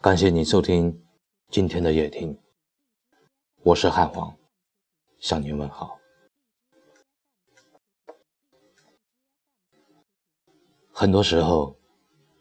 [0.00, 1.02] 感谢您收听
[1.50, 2.38] 今天的夜听，
[3.62, 4.32] 我是汉皇，
[5.18, 5.98] 向您问好。
[10.92, 11.74] 很多时候，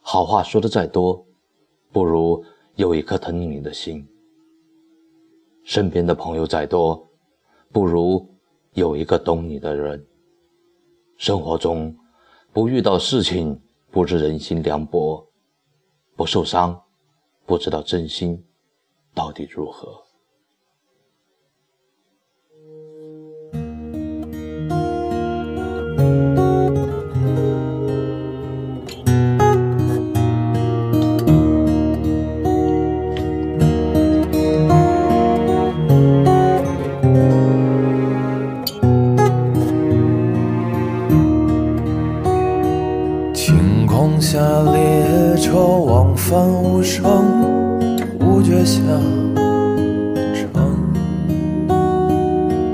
[0.00, 1.26] 好话说的再多，
[1.92, 2.42] 不如
[2.76, 4.06] 有一颗疼你的心；
[5.64, 7.06] 身边的朋友再多，
[7.72, 8.26] 不如
[8.72, 10.06] 有一个懂你的人。
[11.18, 11.94] 生活中，
[12.52, 13.60] 不遇到事情，
[13.90, 15.28] 不知人心凉薄；
[16.16, 16.82] 不受伤，
[17.50, 18.46] 不知道真心
[19.12, 20.04] 到底如何。
[46.30, 47.02] 车往返无声，
[48.20, 48.80] 无觉下
[50.32, 50.48] 城。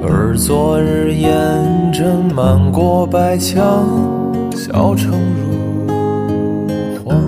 [0.00, 3.84] 而昨日烟阵漫过白墙，
[4.52, 5.88] 小城如
[7.04, 7.20] 荒。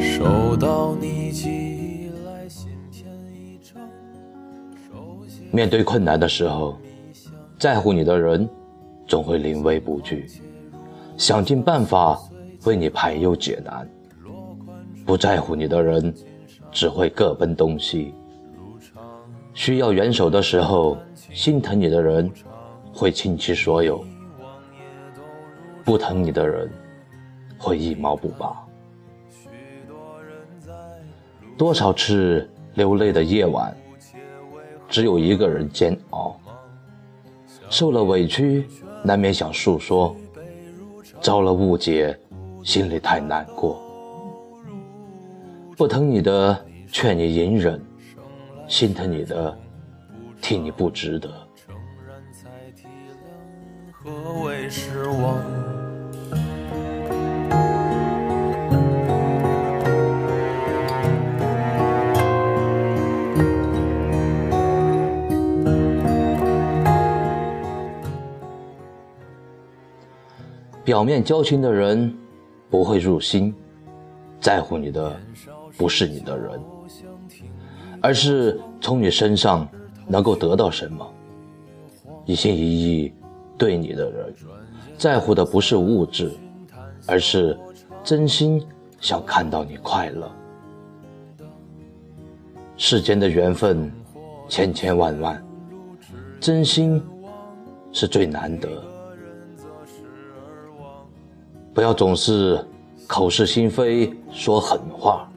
[0.00, 3.04] 收到你寄来信片
[3.34, 3.82] 一张。
[5.50, 6.78] 面对困难的时候，
[7.58, 8.48] 在乎你的人
[9.06, 10.26] 总会临危不惧。
[11.18, 12.18] 想尽办法
[12.64, 13.86] 为你排忧解难，
[15.12, 16.14] 不在乎你的人
[16.70, 18.14] 只会各奔东西。
[19.52, 20.96] 需要援手的时候，
[21.34, 22.32] 心疼你的人
[22.94, 24.02] 会倾其所有；
[25.84, 26.66] 不疼你的人
[27.58, 28.56] 会一毛不拔。
[31.58, 33.76] 多少次流泪的夜晚，
[34.88, 36.34] 只有一个人煎熬。
[37.68, 38.66] 受了委屈，
[39.04, 40.16] 难免想诉说。
[41.20, 42.18] 遭了误解，
[42.64, 43.81] 心里太难过。
[45.76, 47.78] 不疼你的，劝你隐忍；
[48.68, 49.56] 心疼你的，
[50.40, 51.30] 替你不值得。
[53.90, 55.42] 何为失望？
[70.84, 72.14] 表面交情的人
[72.68, 73.54] 不会入心，
[74.42, 75.16] 在乎你的
[75.78, 76.60] 不是你的人，
[78.00, 79.66] 而是从你身上
[80.06, 81.08] 能够得到什么。
[82.24, 83.14] 一心一意
[83.56, 84.34] 对你的人，
[84.98, 86.32] 在乎的不是物质，
[87.06, 87.56] 而是
[88.02, 88.60] 真心
[89.00, 90.30] 想看到你快乐。
[92.76, 93.90] 世间的缘分
[94.48, 95.44] 千千万万，
[96.40, 97.00] 真心
[97.92, 98.68] 是最难得。
[101.72, 102.64] 不要总是
[103.12, 105.28] 口是心非说狠话，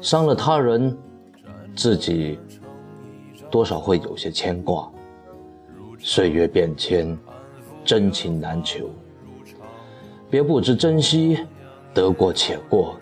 [0.00, 0.96] 伤了他人，
[1.76, 2.38] 自己
[3.50, 4.90] 多少会有些牵挂。
[5.98, 7.14] 岁月变迁，
[7.84, 8.88] 真情难求，
[10.30, 11.46] 别不知珍惜，
[11.92, 12.96] 得过且过。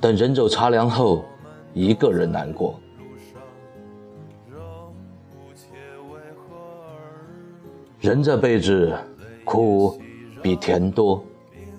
[0.00, 1.24] 等人走茶凉后，
[1.74, 2.78] 一个人难过。
[7.98, 8.96] 人这辈子。
[9.44, 9.98] 苦
[10.42, 11.22] 比甜多，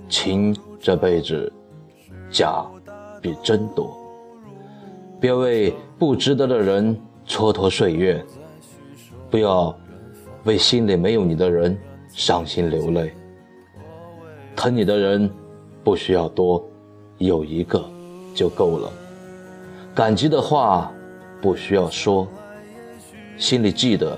[0.07, 1.51] 情这辈子
[2.29, 2.65] 假
[3.21, 3.95] 比真多。
[5.19, 8.23] 别为不值得的人蹉跎岁月，
[9.29, 9.75] 不要
[10.45, 11.77] 为心里没有你的人
[12.13, 13.13] 伤心流泪。
[14.55, 15.29] 疼你的人
[15.83, 16.65] 不需要多，
[17.17, 17.83] 有一个
[18.33, 18.91] 就够了。
[19.93, 20.91] 感激的话
[21.41, 22.27] 不需要说，
[23.37, 24.17] 心里记得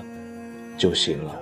[0.76, 1.41] 就行了。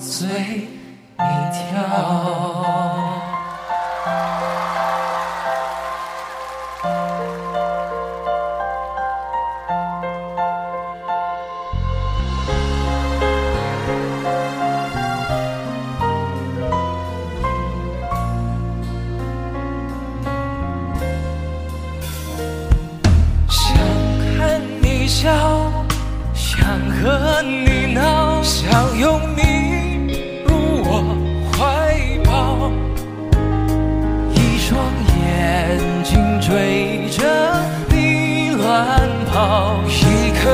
[0.00, 0.28] 随
[1.18, 3.18] 你跳？